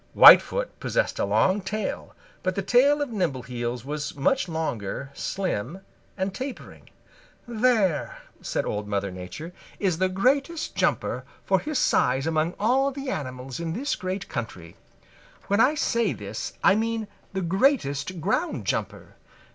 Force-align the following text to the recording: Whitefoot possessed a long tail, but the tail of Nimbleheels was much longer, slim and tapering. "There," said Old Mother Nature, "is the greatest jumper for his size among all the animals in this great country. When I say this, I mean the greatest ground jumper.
Whitefoot 0.15 0.79
possessed 0.79 1.19
a 1.19 1.25
long 1.25 1.61
tail, 1.61 2.15
but 2.41 2.55
the 2.55 2.63
tail 2.63 3.03
of 3.03 3.09
Nimbleheels 3.11 3.85
was 3.85 4.15
much 4.15 4.49
longer, 4.49 5.11
slim 5.13 5.81
and 6.17 6.33
tapering. 6.33 6.89
"There," 7.47 8.17
said 8.41 8.65
Old 8.65 8.87
Mother 8.87 9.11
Nature, 9.11 9.53
"is 9.79 9.99
the 9.99 10.09
greatest 10.09 10.73
jumper 10.75 11.23
for 11.45 11.59
his 11.59 11.77
size 11.77 12.25
among 12.25 12.55
all 12.59 12.89
the 12.89 13.11
animals 13.11 13.59
in 13.59 13.73
this 13.73 13.95
great 13.95 14.27
country. 14.27 14.75
When 15.45 15.59
I 15.59 15.75
say 15.75 16.13
this, 16.13 16.53
I 16.63 16.73
mean 16.73 17.07
the 17.33 17.41
greatest 17.43 18.19
ground 18.19 18.65
jumper. 18.65 19.17